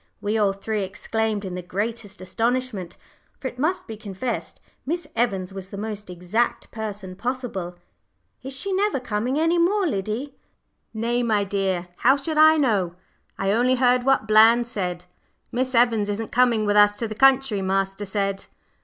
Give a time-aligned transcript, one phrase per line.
[0.19, 2.97] we all three exclaimed in the greatest astonishment,
[3.37, 7.77] for it must be confessed Miss Evans was the most exact person possible.
[8.41, 10.33] "Is she never coming any more, Liddy?"
[10.91, 11.01] Nurse shook her head.
[11.01, 12.95] "Nay, my dear, how should I know?
[13.37, 15.05] I only heard what Bland said.
[15.51, 18.47] Miss Evans isn't coming with us to the country, master said."